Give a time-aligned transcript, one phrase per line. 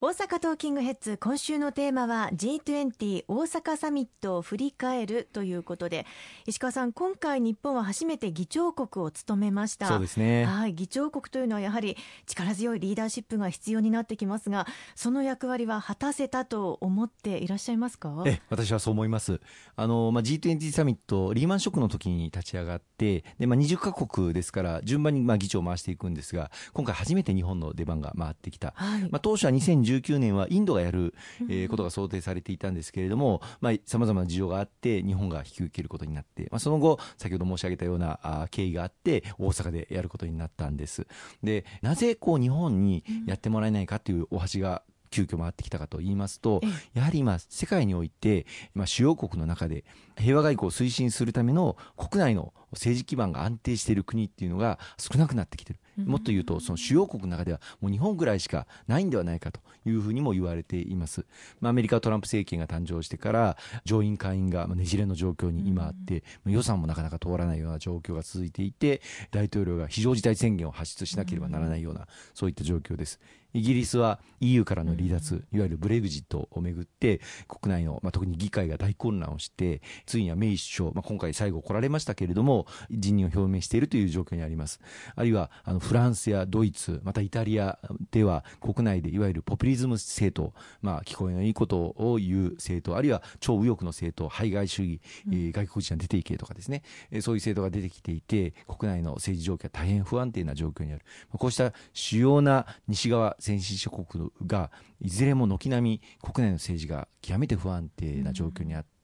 [0.00, 6.06] 大阪トーキングヘッズ今週のテーマは G20 大阪サミットを振り返るということで
[6.46, 9.88] 石川さん今回日本は初めて議長国を務めました。
[9.88, 10.44] そうですね。
[10.44, 18.22] はい議長国というのはやはり力強いリーダーシップが必要になってきますがその役割は果たせたと思っていらっしゃいますか？
[18.24, 19.40] え私はそう思います。
[19.74, 29.02] あの、まあ、G20 サミットリーマンショックの時に立ち上がってで、まあ、20カ国ですから順番にまあ議長を回していくんですが今回初めて日本の出番が回ってきた、はい。
[29.10, 29.50] まあ、当初は
[29.88, 31.14] 2019年はインドがやる、
[31.48, 33.42] えーことが想定されていたんですけれども
[33.84, 41.06] さまざ、まな事情があって日本が引き受けることになって、まあ、その後先ほど申し上げたようなあ経緯があって大阪でやることになったんです。
[41.42, 46.98] でなぜこう日本にやってもらえないかというお箸が急遽回ってきたかと言いますとええ。
[46.98, 49.84] やはり今世界において、まあ、主要国の中で
[50.18, 55.78] 平和外交を推進するための国内の政治基盤が安定している国っていうのが少なくなってきてる。
[56.06, 61.24] もっと言うとその主要国の中ではもう日本ぐらいしかないんではないかというふうにも言われています、
[61.60, 69.00] まあ、アメリカはトランプ政権が誕生してから上院下院がまあねじれの状況に今あって、まあ予算もなかなか通らないような状況が続いていて
[69.32, 73.18] 大統領が非常事態宣言を発出しなければならないような、そういった状況です。
[73.54, 84.80] イギリスは EU からの離脱、いわゆるブレグジットをめぐって国内の、まあ、特に議会が大混乱をしてついにはメイ首相、まあ、今回最後来られましたけれども辞任を表明しているという状況にあります。
[85.14, 87.78] あるいはあのフランスやドイツまたイタリア
[88.10, 101.02] では国内でいわゆるポピュリズム政党、まあ、聞こえのいいことを言う政党あるいは超右翼の政党排外主義、えー外国人は出ていけとかですね、えーそういう政党が出てきていて国内の政治状況は大変不安定な状況にある。
[101.30, 104.70] こうした主要な西側先進諸国が
[105.00, 108.97] いずれも軒並み国内の政治が極めて不安定な状況にあって、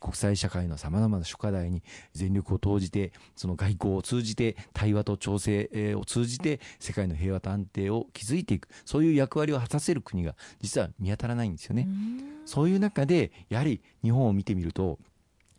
[0.00, 11.88] 国際社会のさまざまな諸課題に全力を投じてその外交を通じて対話と調整えーを通じて世界の平和と安定を築いていくそういう役割を果たせる国が実は見当たらないんですよね。
[12.46, 14.98] そういう中でやはり日本を見てみると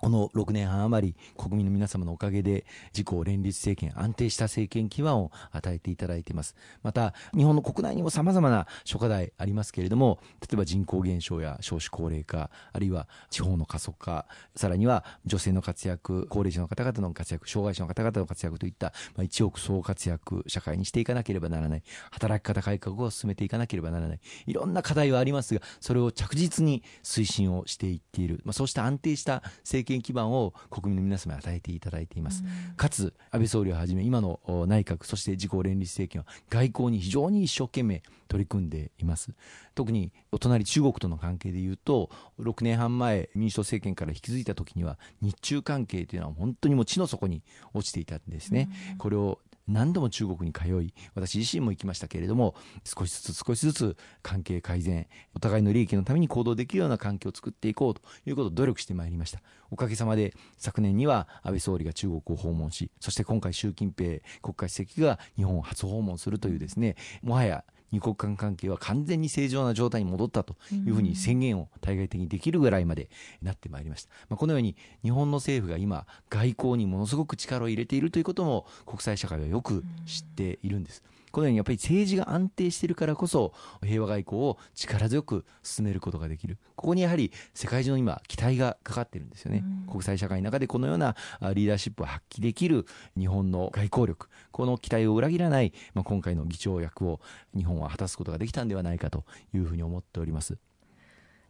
[0.00, 6.56] この6年半余り国民の皆様のおかげで自公連立政権安定した政権基盤を与えていただいています。
[6.82, 14.26] また日本の国内にもさまざまな諸課題ありますけれども例えば人口減少や少子高齢化あるいは地方の過疎化
[14.56, 32.44] さらには女性の活躍高齢者の方々の活躍障害者の方々の活躍といった、まあ、一億総活躍社会にしていかなければならない働き方改革を進めていかなければならないいろんな課題はありますがそれを着実に推進をしていっている、まあ、そうした安定した政権基盤を国民の皆様に与えていただいています、
[32.76, 39.32] かつ安倍総理をはじめ今のお内閣そして自公連立政権は外交に非常に一生懸命取り組んでいます。
[39.74, 47.42] 特にお隣中国との関係でいうと6年半前民主党政権から引き継いだ時には日中関係というのは本当にもう地の底に
[47.74, 48.68] 落ちていたんですね、
[48.98, 49.38] これを
[49.68, 52.54] 何度も中国に通い私自身も行きましたけれども
[52.84, 59.40] 少しずつ少しずつ関係改善お互いの利益のために行動できるような環境を作っていこうということを努力してまいりました。
[59.70, 73.08] おかげさまで昨年には安倍総理が中国を訪問しそして今回習近平国家主席が日本を初訪問するというですねもはや二国間関係は完全に正常な状態に戻ったというふうに宣言を対外的にできるぐらいまで
[73.42, 81.02] なってまいりました、まあ、このように日本の政府が今外交にものすごく力を入れているということも国際社会はよく知っているんです。
[81.30, 83.52] このようにやっぱり政治が安定しているからこそ
[83.82, 86.58] 平和外交を力強く進めることができる。
[86.76, 92.86] ここにやはり世界中の今期待がかかってるんですよね、国際社会の中でこのようなあリーダーシップを発揮できる
[93.18, 94.28] 日本の外交力。
[94.50, 97.20] この期待を裏切らない、まあ、今回の議長役を
[97.56, 99.24] 日本は果たすことができたんではないかと
[99.54, 100.58] いうふうに思っております。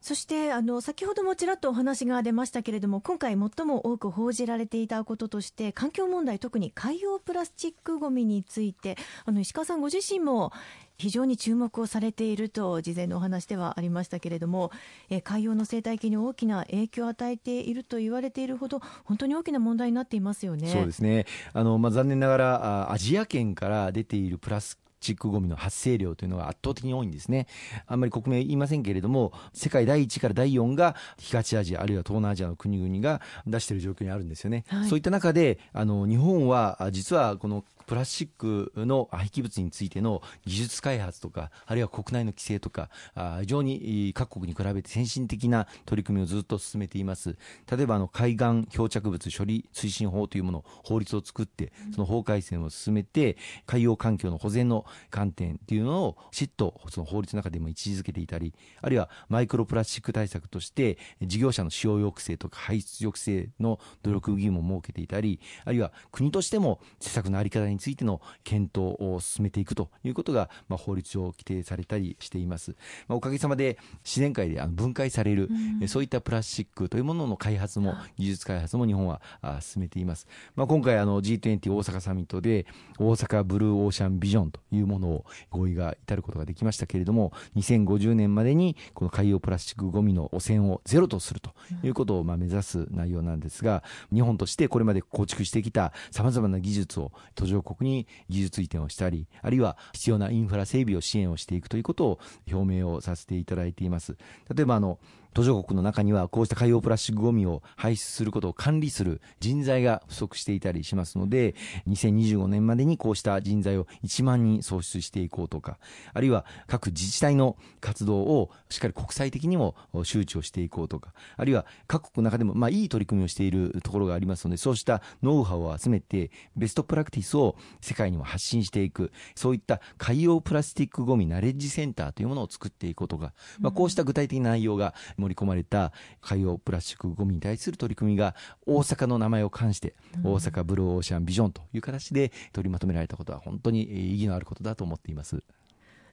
[0.00, 8.96] そしてあの先ほどもちらっとお話が出ましたけれども今回最も多く報じられていたこととして環境問題特に海洋プラスチックごみについて
[9.26, 10.52] あの石川さんご自身も
[10.96, 14.70] 非常に注目をされていると事前のお話ではありましたけれども
[15.08, 20.68] え海洋の生態系に大きな影響を与えていると言われているほど本当に大きな問題になっていますよね。
[20.68, 22.54] そうですねあの、まあ、残念ながら
[22.88, 27.46] あアジア圏から出ているプラスチックごみの発生量というのが圧倒的に多いんですね。
[27.86, 34.64] あんまり国名言いませんけれども、世界第1から第4が東アジア、あるいは東南アジアの国々が出している状況にあるんですよね。
[34.68, 47.36] はいそういった中で、あの、日本はあ実はこのプラスチックの廃棄物についての技術開発とか、あるいは国内の規制とか、あ非常にい各国に比べて先進的な取り組みをずっと進めています。
[47.68, 72.76] 例えばあの海岸漂着物処理推進法というもの、法律を作って、その法改正を進めて、海洋環境の保全の観点っていうのをしっとその法律の中でも位置づけていたり、あるいはマイクロプラスチック対策として、事業者の使用抑制とか排出抑制の努力義務を設けていたり、あるいは国としても施策のあり方についての検討を進めていくということが、まあ、法律上規定されたりしています。
[73.08, 75.48] まあ、おかげさまで自然界であの分解される、
[75.80, 79.20] うん、そういったプラスチックというものの開発も、技術開発も日本は
[79.60, 80.26] 進めています。
[80.54, 82.66] まあ、今回あの G20 大阪サミットで
[82.98, 93.82] 大阪ブルーオーシャンビジョンというものを合意が至ることができましたけれども、2050年までにこの海洋プラスチックごみの汚染をゼロとするということをまあ目指す内容なんですが、
[94.12, 102.18] 日本としてこれまで構築してきたさまざまな技術を途上国に技術移転をしたり、あるいは必要なインフラ整備を支援をしていくということを
[102.50, 104.16] 表明をさせていただいています。
[104.54, 104.98] 例えばあの
[105.34, 111.54] 途上国の中にはこうした海洋プラスチックごみを排出することを管理する人材が不足していたりしますので
[111.88, 115.78] 2025年までにこうした人材を1万人創出していこうとか
[116.12, 119.74] あるいは各自治体の活動をしっかり国際的にも
[120.04, 138.34] 周知をしていこうとかあるいは各国の中でもまあいい取り組みをしているところがありますのでそうしたノウハウを集めてベストプラクティスを世界にも発信していくそういった海洋プラスチックごみナレッジセンターというものを作っていくことが、まあ、こうした具体的な内容が盛り込まれた海洋プラスチックごみに対する取り組みが
[138.66, 139.94] 大阪の名前を冠して
[140.24, 145.42] 大阪ブルーオーシャンビジョンという形で取りまとめられたことは本当に意義のあることだと思っています。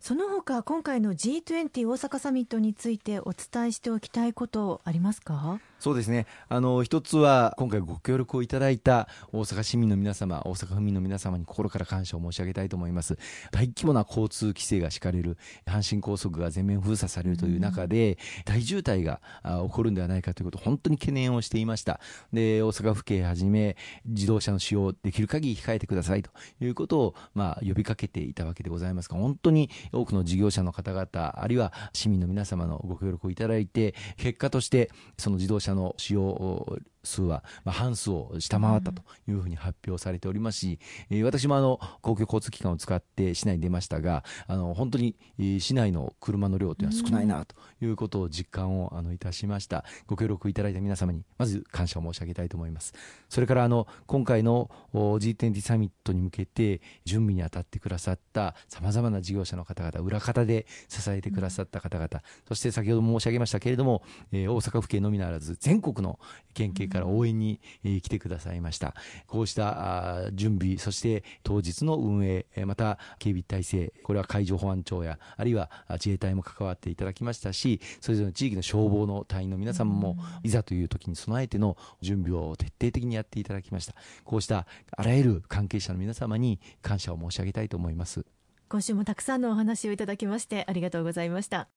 [0.00, 5.60] その他今回の G20 大阪サミットについてお伝えしておきたいことありますか？
[5.78, 6.26] そうですね。
[6.48, 13.18] あの一つは今回ご協力をいただいた大阪市民の皆様大阪府民の皆様に心から感謝を申し上げたいと思います。
[13.50, 22.00] 大規模な交通規制が敷かれる阪神高速が全面封鎖されるという中で、大渋滞が起こるんではないかということを本当に懸念をしていました。
[22.32, 23.76] で大阪府警はじめ
[24.06, 40.78] 自動車の使用できる限り控えてくださいということを、まあ、呼びかけていたわけでございますが本当に多くの事業者の方々あるいは市民の皆様のご協力をいただいて結果としてその自動車の使用数は、まあ、半数を下回ったというふうに発表されておりますし、
[41.10, 45.16] え私もあの公共交通機関を使って市内に出ましたがあの本当に、
[45.60, 49.84] 市内の車の量というのは少ないなということを実感をあのいたしました。
[50.06, 52.94] ご協力いただいた皆様にまず感謝を申し上げたいと思います。
[53.28, 62.08] それからあの今回の G20 サミットに向けて準備に当たってくださったさまざまな事業者の方々裏方で支えてくださった方々、
[62.48, 66.18] そして先ほど申し上げましたけれども、え大阪府警のみならず全国の
[66.54, 68.94] 県警から応援に来てくださいました。
[69.26, 83.94] こうした準備、そして当日の運営、また警備体制、これは海上保安庁や、あるいは自衛隊も関わっていただきましたし、それぞれの地域の消防の隊員の皆様も、いざという時に備えての準備を徹底的にやっていただきました。
[84.24, 88.24] こうしたあらゆる関係者の皆様に感謝を申し上げたいと思います。
[88.68, 91.75] 今週もたくさんのお話をいただきましてありがとうございました。